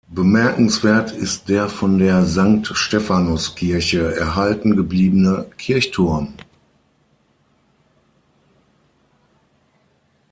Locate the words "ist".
1.11-1.47